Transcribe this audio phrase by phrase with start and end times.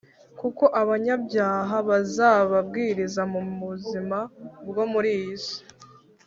[0.39, 4.17] kuko [abanyabyaha] bazababarizwa mu buzima
[4.69, 5.57] bwo muri iyi si